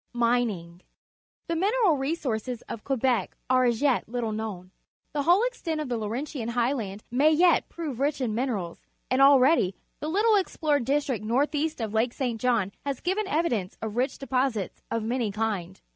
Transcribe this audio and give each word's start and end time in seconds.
Mining.— 0.15 0.81
The 1.47 1.55
mineral 1.55 1.95
resources 1.95 2.63
of 2.63 2.83
Quebec 2.83 3.37
are 3.51 3.65
as 3.65 3.83
yet 3.83 4.09
little 4.09 4.31
known. 4.31 4.71
The 5.13 5.21
whole 5.21 5.43
extent 5.43 5.79
of 5.79 5.89
the 5.89 5.95
Laurentian 5.97 6.49
Highland 6.49 7.03
may 7.11 7.29
yet 7.29 7.69
prove 7.69 7.99
rich 7.99 8.19
in 8.19 8.33
minerals, 8.33 8.81
and 9.11 9.21
already 9.21 9.75
the 9.99 10.09
httle 10.09 10.39
ex 10.39 10.57
plored 10.57 10.85
district 10.85 11.23
north 11.23 11.53
east 11.53 11.79
of 11.79 11.93
Lake 11.93 12.13
St. 12.15 12.41
John 12.41 12.71
has 12.83 12.99
given 12.99 13.27
evidence 13.27 13.77
of 13.79 13.95
rich 13.95 14.17
deposits 14.17 14.81
of 14.89 15.03
many 15.03 15.31
kinds. 15.31 15.83